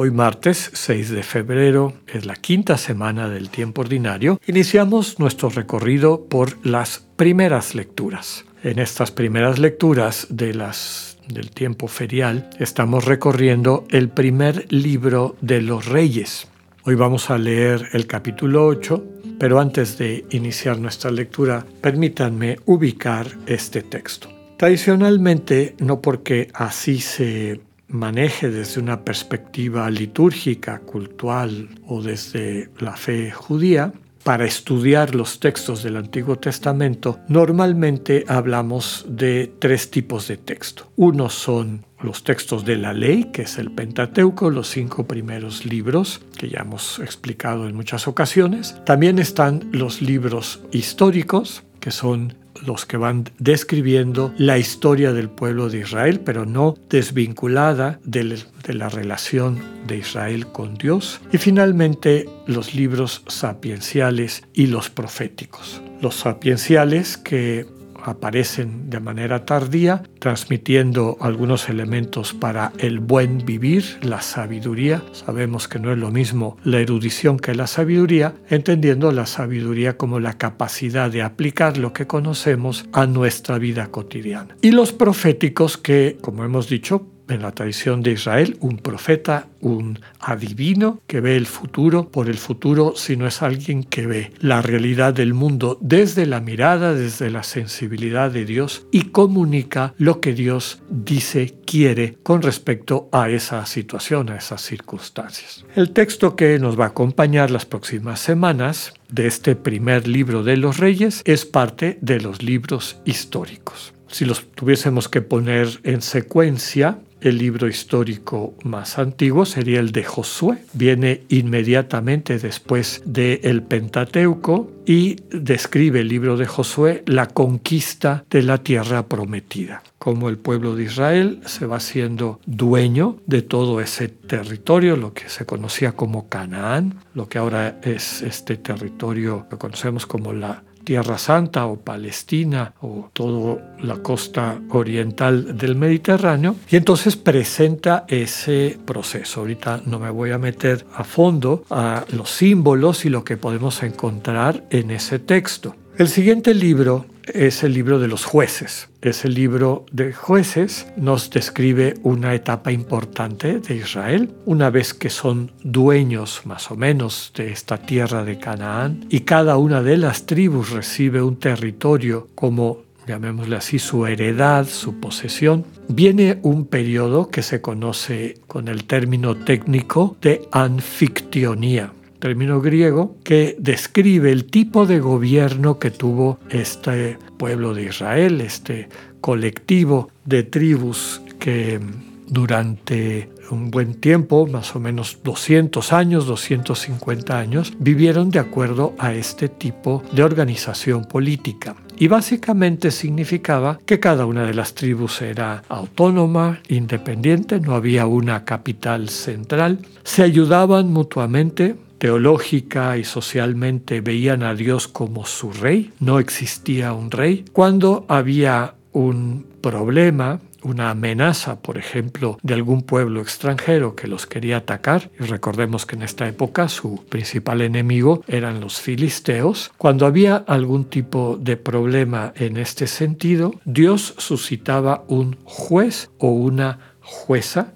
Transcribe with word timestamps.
Hoy 0.00 0.12
martes 0.12 0.70
6 0.74 1.10
de 1.10 1.24
febrero 1.24 1.92
es 2.06 2.24
la 2.24 2.36
quinta 2.36 2.78
semana 2.78 3.28
del 3.28 3.50
tiempo 3.50 3.80
ordinario. 3.80 4.40
Iniciamos 4.46 5.18
nuestro 5.18 5.48
recorrido 5.48 6.26
por 6.26 6.64
las 6.64 7.04
primeras 7.16 7.74
lecturas. 7.74 8.44
En 8.62 8.78
estas 8.78 9.10
primeras 9.10 9.58
lecturas 9.58 10.28
de 10.30 10.54
las 10.54 11.18
del 11.26 11.50
tiempo 11.50 11.88
ferial 11.88 12.48
estamos 12.60 13.06
recorriendo 13.06 13.88
el 13.90 14.08
primer 14.08 14.72
libro 14.72 15.34
de 15.40 15.62
los 15.62 15.86
reyes. 15.86 16.46
Hoy 16.84 16.94
vamos 16.94 17.28
a 17.28 17.36
leer 17.36 17.88
el 17.92 18.06
capítulo 18.06 18.68
8, 18.68 19.04
pero 19.40 19.58
antes 19.58 19.98
de 19.98 20.24
iniciar 20.30 20.78
nuestra 20.78 21.10
lectura, 21.10 21.66
permítanme 21.80 22.58
ubicar 22.66 23.26
este 23.46 23.82
texto. 23.82 24.28
Tradicionalmente, 24.58 25.74
no 25.80 26.00
porque 26.00 26.50
así 26.54 27.00
se 27.00 27.60
maneje 27.88 28.50
desde 28.50 28.80
una 28.80 29.04
perspectiva 29.04 29.90
litúrgica, 29.90 30.80
cultural 30.80 31.68
o 31.86 32.02
desde 32.02 32.70
la 32.78 32.96
fe 32.96 33.30
judía, 33.30 33.92
para 34.24 34.44
estudiar 34.44 35.14
los 35.14 35.40
textos 35.40 35.82
del 35.82 35.96
Antiguo 35.96 36.36
Testamento, 36.36 37.20
normalmente 37.28 38.24
hablamos 38.28 39.06
de 39.08 39.50
tres 39.58 39.90
tipos 39.90 40.28
de 40.28 40.36
texto. 40.36 40.92
Uno 40.96 41.30
son 41.30 41.86
los 42.02 42.24
textos 42.24 42.64
de 42.64 42.76
la 42.76 42.92
ley, 42.92 43.30
que 43.32 43.42
es 43.42 43.58
el 43.58 43.70
Pentateuco, 43.70 44.50
los 44.50 44.68
cinco 44.68 45.06
primeros 45.06 45.64
libros, 45.64 46.20
que 46.36 46.48
ya 46.48 46.60
hemos 46.60 46.98
explicado 46.98 47.68
en 47.68 47.74
muchas 47.74 48.06
ocasiones. 48.06 48.76
También 48.84 49.18
están 49.18 49.68
los 49.72 50.02
libros 50.02 50.60
históricos, 50.72 51.64
que 51.80 51.90
son 51.90 52.34
los 52.66 52.86
que 52.86 52.96
van 52.96 53.24
describiendo 53.38 54.32
la 54.38 54.58
historia 54.58 55.12
del 55.12 55.28
pueblo 55.28 55.68
de 55.68 55.80
Israel, 55.80 56.20
pero 56.20 56.46
no 56.46 56.74
desvinculada 56.88 58.00
de, 58.04 58.38
la 58.68 58.88
relación 58.88 59.60
de 59.86 59.98
Israel 59.98 60.46
con 60.48 60.74
Dios. 60.74 61.20
Y 61.32 61.38
finalmente 61.38 62.28
los 62.46 62.74
libros 62.74 63.22
sapienciales 63.28 64.42
y 64.52 64.66
los 64.66 64.90
proféticos. 64.90 65.80
Los 66.00 66.16
sapienciales 66.16 67.16
que 67.16 67.66
aparecen 68.08 68.90
de 68.90 69.00
manera 69.00 69.44
tardía, 69.44 70.02
transmitiendo 70.18 71.16
algunos 71.20 71.68
elementos 71.68 72.34
para 72.34 72.72
el 72.78 73.00
buen 73.00 73.44
vivir, 73.44 73.98
la 74.02 74.22
sabiduría. 74.22 75.02
Sabemos 75.12 75.68
que 75.68 75.78
no 75.78 75.92
es 75.92 75.98
lo 75.98 76.10
mismo 76.10 76.56
la 76.64 76.80
erudición 76.80 77.38
que 77.38 77.54
la 77.54 77.66
sabiduría, 77.66 78.34
entendiendo 78.48 79.12
la 79.12 79.26
sabiduría 79.26 79.96
como 79.96 80.20
la 80.20 80.38
capacidad 80.38 81.10
de 81.10 81.22
aplicar 81.22 81.78
lo 81.78 81.92
que 81.92 82.06
conocemos 82.06 82.86
a 82.92 83.06
nuestra 83.06 83.58
vida 83.58 83.88
cotidiana. 83.88 84.56
Y 84.62 84.72
los 84.72 84.92
proféticos 84.92 85.76
que, 85.76 86.18
como 86.20 86.44
hemos 86.44 86.68
dicho, 86.68 87.06
en 87.28 87.42
la 87.42 87.52
tradición 87.52 88.02
de 88.02 88.12
Israel, 88.12 88.56
un 88.60 88.78
profeta, 88.78 89.46
un 89.60 89.98
adivino 90.20 91.00
que 91.06 91.20
ve 91.20 91.36
el 91.36 91.46
futuro 91.46 92.08
por 92.08 92.28
el 92.28 92.38
futuro, 92.38 92.94
sino 92.96 93.26
es 93.26 93.42
alguien 93.42 93.84
que 93.84 94.06
ve 94.06 94.32
la 94.40 94.62
realidad 94.62 95.14
del 95.14 95.34
mundo 95.34 95.78
desde 95.80 96.26
la 96.26 96.40
mirada, 96.40 96.94
desde 96.94 97.30
la 97.30 97.42
sensibilidad 97.42 98.30
de 98.30 98.44
Dios 98.44 98.86
y 98.90 99.04
comunica 99.10 99.94
lo 99.98 100.20
que 100.20 100.32
Dios 100.32 100.82
dice, 100.88 101.54
quiere 101.66 102.16
con 102.22 102.42
respecto 102.42 103.08
a 103.12 103.28
esa 103.28 103.64
situación, 103.66 104.30
a 104.30 104.36
esas 104.36 104.62
circunstancias. 104.62 105.64
El 105.74 105.90
texto 105.90 106.36
que 106.36 106.58
nos 106.58 106.78
va 106.78 106.84
a 106.84 106.88
acompañar 106.88 107.50
las 107.50 107.66
próximas 107.66 108.20
semanas 108.20 108.94
de 109.10 109.26
este 109.26 109.56
primer 109.56 110.06
libro 110.06 110.42
de 110.42 110.56
los 110.56 110.78
reyes 110.78 111.22
es 111.24 111.44
parte 111.44 111.98
de 112.00 112.20
los 112.20 112.42
libros 112.42 113.00
históricos. 113.04 113.94
Si 114.10 114.24
los 114.24 114.50
tuviésemos 114.52 115.08
que 115.08 115.20
poner 115.20 115.80
en 115.82 116.00
secuencia, 116.00 116.98
el 117.20 117.38
libro 117.38 117.68
histórico 117.68 118.54
más 118.64 118.98
antiguo 118.98 119.44
sería 119.44 119.80
el 119.80 119.92
de 119.92 120.04
Josué. 120.04 120.58
Viene 120.72 121.22
inmediatamente 121.28 122.38
después 122.38 123.02
del 123.04 123.62
Pentateuco 123.62 124.70
y 124.86 125.16
describe 125.30 126.00
el 126.00 126.08
libro 126.08 126.36
de 126.36 126.46
Josué 126.46 127.02
la 127.06 127.26
conquista 127.26 128.24
de 128.30 128.42
la 128.42 128.58
tierra 128.58 129.06
prometida 129.06 129.82
cómo 129.98 130.28
el 130.28 130.38
pueblo 130.38 130.74
de 130.74 130.84
Israel 130.84 131.40
se 131.44 131.66
va 131.66 131.80
siendo 131.80 132.40
dueño 132.46 133.18
de 133.26 133.42
todo 133.42 133.80
ese 133.80 134.08
territorio, 134.08 134.96
lo 134.96 135.12
que 135.12 135.28
se 135.28 135.44
conocía 135.44 135.92
como 135.92 136.28
Canaán, 136.28 137.00
lo 137.14 137.28
que 137.28 137.38
ahora 137.38 137.78
es 137.82 138.22
este 138.22 138.56
territorio 138.56 139.46
que 139.50 139.58
conocemos 139.58 140.06
como 140.06 140.32
la 140.32 140.62
Tierra 140.88 141.18
Santa 141.18 141.66
o 141.66 141.76
Palestina 141.76 142.72
o 142.80 143.10
toda 143.12 143.76
la 143.82 143.96
costa 143.96 144.58
oriental 144.70 145.58
del 145.58 145.76
Mediterráneo 145.76 146.56
y 146.70 146.76
entonces 146.76 147.14
presenta 147.14 148.06
ese 148.08 148.78
proceso. 148.86 149.40
Ahorita 149.40 149.82
no 149.84 149.98
me 149.98 150.08
voy 150.08 150.30
a 150.30 150.38
meter 150.38 150.86
a 150.94 151.04
fondo 151.04 151.62
a 151.68 152.06
los 152.10 152.30
símbolos 152.30 153.04
y 153.04 153.10
lo 153.10 153.22
que 153.22 153.36
podemos 153.36 153.82
encontrar 153.82 154.64
en 154.70 154.90
ese 154.90 155.18
texto. 155.18 155.76
El 155.98 156.08
siguiente 156.08 156.54
libro 156.54 157.04
es 157.34 157.62
el 157.62 157.74
libro 157.74 157.98
de 157.98 158.08
los 158.08 158.24
jueces. 158.24 158.88
Ese 159.00 159.28
libro 159.28 159.86
de 159.92 160.12
jueces 160.12 160.86
nos 160.96 161.30
describe 161.30 161.94
una 162.02 162.34
etapa 162.34 162.72
importante 162.72 163.60
de 163.60 163.76
Israel, 163.76 164.30
una 164.44 164.70
vez 164.70 164.94
que 164.94 165.10
son 165.10 165.52
dueños 165.62 166.42
más 166.44 166.70
o 166.70 166.76
menos 166.76 167.32
de 167.36 167.52
esta 167.52 167.78
tierra 167.78 168.24
de 168.24 168.38
Canaán 168.38 169.06
y 169.08 169.20
cada 169.20 169.56
una 169.56 169.82
de 169.82 169.96
las 169.96 170.26
tribus 170.26 170.70
recibe 170.70 171.22
un 171.22 171.36
territorio 171.36 172.28
como 172.34 172.88
llamémosle 173.08 173.56
así, 173.56 173.78
su 173.78 174.06
heredad, 174.06 174.66
su 174.66 175.00
posesión, 175.00 175.64
viene 175.88 176.38
un 176.42 176.66
periodo 176.66 177.30
que 177.30 177.42
se 177.42 177.60
conoce 177.60 178.34
con 178.46 178.68
el 178.68 178.84
término 178.84 179.34
técnico 179.34 180.16
de 180.20 180.42
anfictionía 180.52 181.92
término 182.18 182.60
griego 182.60 183.16
que 183.24 183.56
describe 183.58 184.32
el 184.32 184.44
tipo 184.44 184.86
de 184.86 185.00
gobierno 185.00 185.78
que 185.78 185.90
tuvo 185.90 186.38
este 186.50 187.18
pueblo 187.36 187.74
de 187.74 187.84
Israel, 187.84 188.40
este 188.40 188.88
colectivo 189.20 190.10
de 190.24 190.42
tribus 190.42 191.20
que 191.38 191.80
durante 192.26 193.30
un 193.50 193.70
buen 193.70 193.94
tiempo, 193.94 194.46
más 194.46 194.76
o 194.76 194.80
menos 194.80 195.18
200 195.24 195.92
años, 195.92 196.26
250 196.26 197.38
años, 197.38 197.72
vivieron 197.78 198.30
de 198.30 198.38
acuerdo 198.38 198.94
a 198.98 199.14
este 199.14 199.48
tipo 199.48 200.02
de 200.12 200.22
organización 200.22 201.04
política. 201.04 201.74
Y 201.96 202.08
básicamente 202.08 202.90
significaba 202.90 203.78
que 203.84 203.98
cada 203.98 204.26
una 204.26 204.44
de 204.44 204.54
las 204.54 204.74
tribus 204.74 205.20
era 205.22 205.62
autónoma, 205.68 206.60
independiente, 206.68 207.60
no 207.60 207.74
había 207.74 208.06
una 208.06 208.44
capital 208.44 209.08
central, 209.08 209.80
se 210.04 210.22
ayudaban 210.22 210.92
mutuamente, 210.92 211.74
teológica 211.98 212.96
y 212.96 213.04
socialmente 213.04 214.00
veían 214.00 214.42
a 214.42 214.54
Dios 214.54 214.88
como 214.88 215.26
su 215.26 215.52
rey, 215.52 215.92
no 216.00 216.18
existía 216.18 216.92
un 216.92 217.10
rey. 217.10 217.44
Cuando 217.52 218.06
había 218.08 218.74
un 218.92 219.46
problema, 219.60 220.40
una 220.62 220.90
amenaza, 220.90 221.60
por 221.60 221.78
ejemplo, 221.78 222.38
de 222.42 222.54
algún 222.54 222.82
pueblo 222.82 223.20
extranjero 223.20 223.94
que 223.94 224.08
los 224.08 224.26
quería 224.26 224.58
atacar, 224.58 225.10
y 225.18 225.24
recordemos 225.24 225.86
que 225.86 225.96
en 225.96 226.02
esta 226.02 226.26
época 226.28 226.68
su 226.68 227.04
principal 227.08 227.60
enemigo 227.60 228.22
eran 228.26 228.60
los 228.60 228.80
filisteos, 228.80 229.70
cuando 229.78 230.06
había 230.06 230.36
algún 230.36 230.84
tipo 230.84 231.38
de 231.40 231.56
problema 231.56 232.32
en 232.36 232.56
este 232.56 232.86
sentido, 232.86 233.54
Dios 233.64 234.14
suscitaba 234.18 235.04
un 235.08 235.36
juez 235.44 236.10
o 236.18 236.30
una 236.30 236.96
jueza 237.00 237.74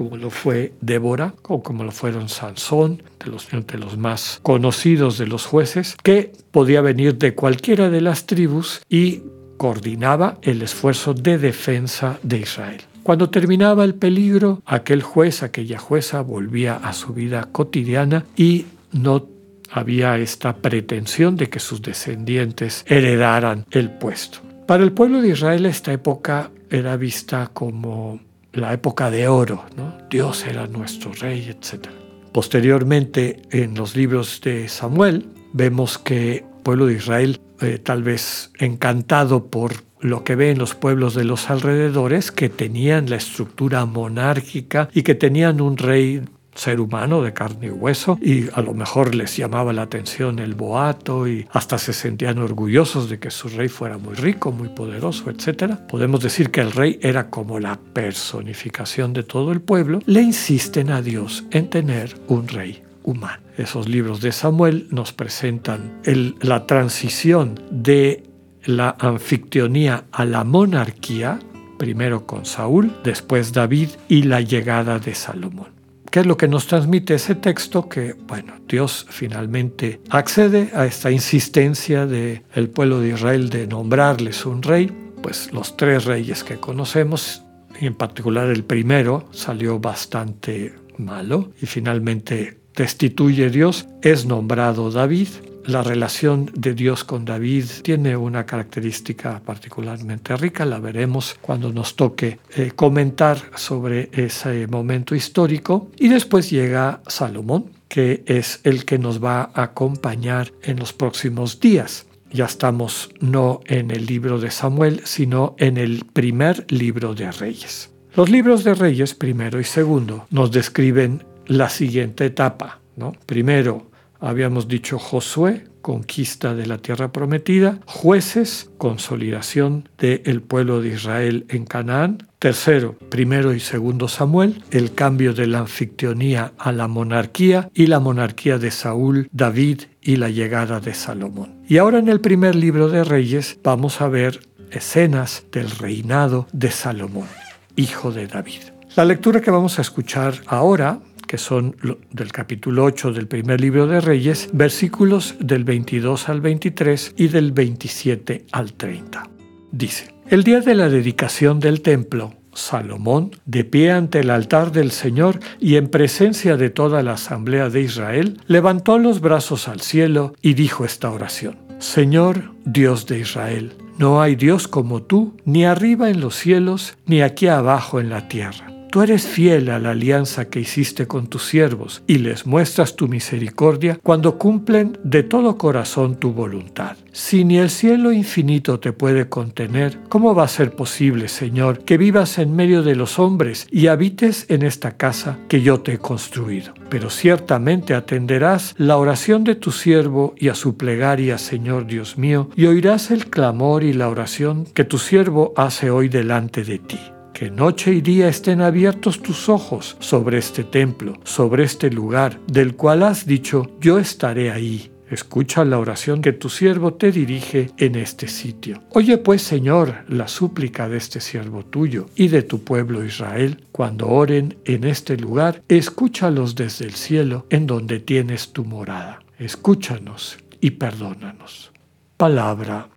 como 0.00 0.16
lo 0.16 0.30
fue 0.30 0.72
Débora 0.80 1.34
o 1.42 1.62
como 1.62 1.84
lo 1.84 1.92
fueron 1.92 2.30
Sansón, 2.30 3.02
de 3.22 3.30
los, 3.30 3.46
de 3.50 3.76
los 3.76 3.98
más 3.98 4.40
conocidos 4.42 5.18
de 5.18 5.26
los 5.26 5.44
jueces, 5.44 5.94
que 6.02 6.32
podía 6.52 6.80
venir 6.80 7.18
de 7.18 7.34
cualquiera 7.34 7.90
de 7.90 8.00
las 8.00 8.24
tribus 8.24 8.80
y 8.88 9.20
coordinaba 9.58 10.38
el 10.40 10.62
esfuerzo 10.62 11.12
de 11.12 11.36
defensa 11.36 12.18
de 12.22 12.38
Israel. 12.38 12.80
Cuando 13.02 13.28
terminaba 13.28 13.84
el 13.84 13.94
peligro, 13.94 14.62
aquel 14.64 15.02
juez, 15.02 15.42
aquella 15.42 15.78
jueza 15.78 16.22
volvía 16.22 16.76
a 16.76 16.94
su 16.94 17.12
vida 17.12 17.50
cotidiana 17.52 18.24
y 18.38 18.64
no 18.92 19.28
había 19.70 20.16
esta 20.16 20.56
pretensión 20.56 21.36
de 21.36 21.50
que 21.50 21.60
sus 21.60 21.82
descendientes 21.82 22.86
heredaran 22.88 23.66
el 23.70 23.90
puesto. 23.90 24.38
Para 24.66 24.82
el 24.82 24.92
pueblo 24.92 25.20
de 25.20 25.28
Israel 25.28 25.66
esta 25.66 25.92
época 25.92 26.50
era 26.70 26.96
vista 26.96 27.50
como 27.52 28.18
la 28.52 28.72
época 28.72 29.10
de 29.10 29.28
oro, 29.28 29.64
¿no? 29.76 29.96
Dios 30.10 30.46
era 30.46 30.66
nuestro 30.66 31.12
rey, 31.12 31.48
etc. 31.48 31.88
Posteriormente, 32.32 33.42
en 33.50 33.74
los 33.74 33.96
libros 33.96 34.40
de 34.40 34.68
Samuel, 34.68 35.28
vemos 35.52 35.98
que 35.98 36.44
pueblo 36.62 36.86
de 36.86 36.94
Israel, 36.94 37.40
eh, 37.60 37.78
tal 37.78 38.02
vez 38.02 38.52
encantado 38.58 39.46
por 39.46 39.72
lo 40.00 40.24
que 40.24 40.34
ven 40.34 40.58
los 40.58 40.74
pueblos 40.74 41.14
de 41.14 41.24
los 41.24 41.50
alrededores, 41.50 42.32
que 42.32 42.48
tenían 42.48 43.10
la 43.10 43.16
estructura 43.16 43.84
monárquica 43.84 44.88
y 44.94 45.02
que 45.02 45.14
tenían 45.14 45.60
un 45.60 45.76
rey 45.76 46.22
ser 46.54 46.80
humano 46.80 47.22
de 47.22 47.32
carne 47.32 47.66
y 47.66 47.70
hueso 47.70 48.18
y 48.20 48.48
a 48.52 48.62
lo 48.62 48.74
mejor 48.74 49.14
les 49.14 49.36
llamaba 49.36 49.72
la 49.72 49.82
atención 49.82 50.38
el 50.38 50.54
boato 50.54 51.28
y 51.28 51.46
hasta 51.52 51.78
se 51.78 51.92
sentían 51.92 52.38
orgullosos 52.38 53.08
de 53.08 53.18
que 53.18 53.30
su 53.30 53.48
rey 53.48 53.68
fuera 53.68 53.98
muy 53.98 54.14
rico, 54.14 54.52
muy 54.52 54.68
poderoso, 54.68 55.30
etc. 55.30 55.74
Podemos 55.88 56.20
decir 56.20 56.50
que 56.50 56.60
el 56.60 56.72
rey 56.72 56.98
era 57.02 57.30
como 57.30 57.60
la 57.60 57.78
personificación 57.92 59.12
de 59.12 59.22
todo 59.22 59.52
el 59.52 59.60
pueblo. 59.60 60.00
Le 60.06 60.22
insisten 60.22 60.90
a 60.90 61.02
Dios 61.02 61.44
en 61.50 61.70
tener 61.70 62.16
un 62.28 62.48
rey 62.48 62.82
humano. 63.02 63.42
Esos 63.56 63.88
libros 63.88 64.20
de 64.20 64.32
Samuel 64.32 64.86
nos 64.90 65.12
presentan 65.12 66.00
la 66.40 66.66
transición 66.66 67.60
de 67.70 68.24
la 68.64 68.96
anfictionía 68.98 70.04
a 70.12 70.24
la 70.24 70.44
monarquía, 70.44 71.38
primero 71.78 72.26
con 72.26 72.44
Saúl, 72.44 72.92
después 73.04 73.52
David 73.52 73.90
y 74.08 74.22
la 74.22 74.40
llegada 74.40 74.98
de 74.98 75.14
Salomón. 75.14 75.79
¿Qué 76.10 76.20
es 76.20 76.26
lo 76.26 76.36
que 76.36 76.48
nos 76.48 76.66
transmite 76.66 77.14
ese 77.14 77.36
texto? 77.36 77.88
Que, 77.88 78.14
bueno, 78.14 78.54
Dios 78.66 79.06
finalmente 79.10 80.00
accede 80.10 80.70
a 80.74 80.84
esta 80.84 81.12
insistencia 81.12 82.04
del 82.04 82.42
el 82.52 82.68
pueblo 82.68 82.98
de 82.98 83.10
Israel 83.10 83.48
de 83.48 83.68
nombrarles 83.68 84.44
un 84.44 84.60
rey, 84.60 84.90
pues 85.22 85.52
los 85.52 85.76
tres 85.76 86.06
reyes 86.06 86.42
que 86.42 86.56
conocemos, 86.56 87.44
y 87.80 87.86
en 87.86 87.94
particular 87.94 88.50
el 88.50 88.64
primero, 88.64 89.28
salió 89.30 89.78
bastante 89.78 90.74
malo 90.98 91.52
y 91.62 91.66
finalmente 91.66 92.58
destituye 92.74 93.48
Dios, 93.48 93.86
es 94.02 94.26
nombrado 94.26 94.90
David, 94.90 95.28
la 95.64 95.82
relación 95.82 96.50
de 96.54 96.74
Dios 96.74 97.04
con 97.04 97.24
David 97.24 97.66
tiene 97.82 98.16
una 98.16 98.46
característica 98.46 99.40
particularmente 99.44 100.36
rica, 100.36 100.64
la 100.64 100.78
veremos 100.78 101.36
cuando 101.40 101.72
nos 101.72 101.96
toque 101.96 102.38
eh, 102.56 102.72
comentar 102.74 103.38
sobre 103.56 104.10
ese 104.12 104.66
momento 104.66 105.14
histórico. 105.14 105.90
Y 105.98 106.08
después 106.08 106.50
llega 106.50 107.02
Salomón, 107.06 107.66
que 107.88 108.22
es 108.26 108.60
el 108.64 108.84
que 108.84 108.98
nos 108.98 109.22
va 109.22 109.50
a 109.54 109.64
acompañar 109.64 110.52
en 110.62 110.78
los 110.78 110.92
próximos 110.92 111.60
días. 111.60 112.06
Ya 112.32 112.44
estamos 112.44 113.10
no 113.20 113.60
en 113.66 113.90
el 113.90 114.06
libro 114.06 114.38
de 114.38 114.50
Samuel, 114.50 115.02
sino 115.04 115.56
en 115.58 115.76
el 115.76 116.04
primer 116.04 116.64
libro 116.72 117.14
de 117.14 117.32
Reyes. 117.32 117.90
Los 118.14 118.30
libros 118.30 118.64
de 118.64 118.74
Reyes, 118.74 119.14
primero 119.14 119.60
y 119.60 119.64
segundo, 119.64 120.26
nos 120.30 120.50
describen 120.52 121.24
la 121.46 121.68
siguiente 121.68 122.26
etapa. 122.26 122.80
¿no? 122.96 123.12
Primero, 123.26 123.89
Habíamos 124.20 124.68
dicho 124.68 124.98
Josué, 124.98 125.64
conquista 125.80 126.54
de 126.54 126.66
la 126.66 126.78
tierra 126.78 127.10
prometida, 127.10 127.80
jueces, 127.86 128.70
consolidación 128.78 129.88
del 129.98 130.42
pueblo 130.42 130.80
de 130.80 130.90
Israel 130.90 131.46
en 131.48 131.64
Canaán. 131.64 132.28
Tercero, 132.38 132.96
primero 133.10 133.54
y 133.54 133.60
segundo 133.60 134.08
Samuel, 134.08 134.62
el 134.70 134.94
cambio 134.94 135.34
de 135.34 135.46
la 135.46 135.60
anfictionía 135.60 136.52
a 136.58 136.72
la 136.72 136.88
monarquía 136.88 137.70
y 137.74 137.86
la 137.86 138.00
monarquía 138.00 138.58
de 138.58 138.70
Saúl, 138.70 139.28
David 139.32 139.82
y 140.02 140.16
la 140.16 140.28
llegada 140.30 140.80
de 140.80 140.94
Salomón. 140.94 141.60
Y 141.68 141.78
ahora 141.78 141.98
en 141.98 142.08
el 142.08 142.20
primer 142.20 142.54
libro 142.54 142.88
de 142.88 143.04
Reyes 143.04 143.58
vamos 143.62 144.00
a 144.00 144.08
ver 144.08 144.40
escenas 144.70 145.44
del 145.52 145.70
reinado 145.70 146.46
de 146.52 146.70
Salomón, 146.70 147.28
hijo 147.76 148.12
de 148.12 148.26
David. 148.26 148.62
La 148.96 149.04
lectura 149.04 149.40
que 149.40 149.52
vamos 149.52 149.78
a 149.78 149.82
escuchar 149.82 150.34
ahora 150.46 150.98
que 151.30 151.38
son 151.38 151.76
del 152.10 152.32
capítulo 152.32 152.82
8 152.82 153.12
del 153.12 153.28
primer 153.28 153.60
libro 153.60 153.86
de 153.86 154.00
Reyes, 154.00 154.50
versículos 154.52 155.36
del 155.38 155.62
22 155.62 156.28
al 156.28 156.40
23 156.40 157.14
y 157.16 157.28
del 157.28 157.52
27 157.52 158.46
al 158.50 158.72
30. 158.72 159.30
Dice, 159.70 160.12
el 160.28 160.42
día 160.42 160.58
de 160.58 160.74
la 160.74 160.88
dedicación 160.88 161.60
del 161.60 161.82
templo, 161.82 162.34
Salomón, 162.52 163.30
de 163.44 163.62
pie 163.62 163.92
ante 163.92 164.18
el 164.18 164.30
altar 164.30 164.72
del 164.72 164.90
Señor 164.90 165.38
y 165.60 165.76
en 165.76 165.86
presencia 165.86 166.56
de 166.56 166.68
toda 166.68 167.00
la 167.04 167.12
asamblea 167.12 167.70
de 167.70 167.82
Israel, 167.82 168.40
levantó 168.48 168.98
los 168.98 169.20
brazos 169.20 169.68
al 169.68 169.82
cielo 169.82 170.34
y 170.42 170.54
dijo 170.54 170.84
esta 170.84 171.12
oración. 171.12 171.58
Señor, 171.78 172.54
Dios 172.64 173.06
de 173.06 173.20
Israel, 173.20 173.74
no 173.98 174.20
hay 174.20 174.34
Dios 174.34 174.66
como 174.66 175.04
tú, 175.04 175.36
ni 175.44 175.64
arriba 175.64 176.10
en 176.10 176.18
los 176.18 176.34
cielos, 176.34 176.96
ni 177.06 177.22
aquí 177.22 177.46
abajo 177.46 178.00
en 178.00 178.10
la 178.10 178.26
tierra 178.26 178.69
Tú 178.90 179.02
eres 179.02 179.24
fiel 179.24 179.70
a 179.70 179.78
la 179.78 179.90
alianza 179.90 180.50
que 180.50 180.58
hiciste 180.58 181.06
con 181.06 181.28
tus 181.28 181.44
siervos 181.44 182.02
y 182.08 182.18
les 182.18 182.44
muestras 182.44 182.96
tu 182.96 183.06
misericordia 183.06 184.00
cuando 184.02 184.36
cumplen 184.36 184.98
de 185.04 185.22
todo 185.22 185.56
corazón 185.56 186.16
tu 186.16 186.32
voluntad. 186.32 186.96
Si 187.12 187.44
ni 187.44 187.58
el 187.58 187.70
cielo 187.70 188.10
infinito 188.10 188.80
te 188.80 188.92
puede 188.92 189.28
contener, 189.28 189.96
¿cómo 190.08 190.34
va 190.34 190.42
a 190.42 190.48
ser 190.48 190.74
posible, 190.74 191.28
Señor, 191.28 191.84
que 191.84 191.98
vivas 191.98 192.38
en 192.38 192.56
medio 192.56 192.82
de 192.82 192.96
los 192.96 193.20
hombres 193.20 193.68
y 193.70 193.86
habites 193.86 194.46
en 194.48 194.62
esta 194.62 194.96
casa 194.96 195.38
que 195.48 195.62
yo 195.62 195.82
te 195.82 195.92
he 195.92 195.98
construido? 195.98 196.74
Pero 196.88 197.10
ciertamente 197.10 197.94
atenderás 197.94 198.74
la 198.76 198.96
oración 198.96 199.44
de 199.44 199.54
tu 199.54 199.70
siervo 199.70 200.34
y 200.36 200.48
a 200.48 200.56
su 200.56 200.76
plegaria, 200.76 201.38
Señor 201.38 201.86
Dios 201.86 202.18
mío, 202.18 202.50
y 202.56 202.66
oirás 202.66 203.12
el 203.12 203.26
clamor 203.26 203.84
y 203.84 203.92
la 203.92 204.08
oración 204.08 204.64
que 204.74 204.82
tu 204.82 204.98
siervo 204.98 205.52
hace 205.56 205.90
hoy 205.90 206.08
delante 206.08 206.64
de 206.64 206.80
ti 206.80 206.98
que 207.40 207.50
noche 207.50 207.94
y 207.94 208.02
día 208.02 208.28
estén 208.28 208.60
abiertos 208.60 209.22
tus 209.22 209.48
ojos 209.48 209.96
sobre 209.98 210.36
este 210.36 210.62
templo, 210.62 211.14
sobre 211.24 211.64
este 211.64 211.90
lugar, 211.90 212.38
del 212.46 212.76
cual 212.76 213.02
has 213.02 213.24
dicho, 213.24 213.78
yo 213.80 213.98
estaré 213.98 214.50
ahí. 214.50 214.90
Escucha 215.08 215.64
la 215.64 215.78
oración 215.78 216.20
que 216.20 216.34
tu 216.34 216.50
siervo 216.50 216.92
te 216.92 217.10
dirige 217.10 217.70
en 217.78 217.94
este 217.94 218.28
sitio. 218.28 218.82
Oye 218.90 219.16
pues, 219.16 219.40
Señor, 219.40 220.04
la 220.06 220.28
súplica 220.28 220.86
de 220.86 220.98
este 220.98 221.22
siervo 221.22 221.64
tuyo 221.64 222.10
y 222.14 222.28
de 222.28 222.42
tu 222.42 222.62
pueblo 222.62 223.06
Israel, 223.06 223.64
cuando 223.72 224.08
oren 224.08 224.58
en 224.66 224.84
este 224.84 225.16
lugar, 225.16 225.62
escúchalos 225.66 226.54
desde 226.56 226.84
el 226.84 226.92
cielo, 226.92 227.46
en 227.48 227.66
donde 227.66 228.00
tienes 228.00 228.52
tu 228.52 228.66
morada. 228.66 229.20
Escúchanos 229.38 230.36
y 230.60 230.72
perdónanos. 230.72 231.72
Palabra 232.18 232.90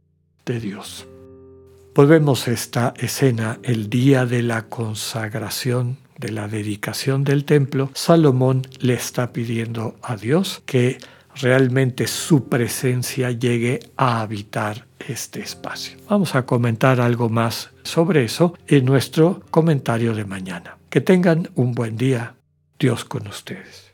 de 0.45 0.59
Dios. 0.59 1.07
Volvemos 1.95 2.47
esta 2.47 2.95
escena 2.97 3.59
el 3.61 3.87
día 3.87 4.25
de 4.25 4.41
la 4.41 4.63
consagración, 4.63 5.97
de 6.17 6.31
la 6.31 6.47
dedicación 6.47 7.23
del 7.23 7.45
templo. 7.45 7.91
Salomón 7.93 8.63
le 8.79 8.95
está 8.95 9.31
pidiendo 9.31 9.95
a 10.01 10.15
Dios 10.15 10.63
que 10.65 10.97
realmente 11.35 12.07
su 12.07 12.49
presencia 12.49 13.29
llegue 13.29 13.79
a 13.95 14.21
habitar 14.21 14.87
este 15.07 15.41
espacio. 15.41 15.99
Vamos 16.09 16.33
a 16.33 16.47
comentar 16.47 16.99
algo 16.99 17.29
más 17.29 17.69
sobre 17.83 18.23
eso 18.23 18.55
en 18.65 18.85
nuestro 18.85 19.43
comentario 19.51 20.15
de 20.15 20.25
mañana. 20.25 20.77
Que 20.89 20.99
tengan 20.99 21.51
un 21.53 21.73
buen 21.73 21.95
día. 21.95 22.33
Dios 22.79 23.05
con 23.05 23.27
ustedes. 23.27 23.93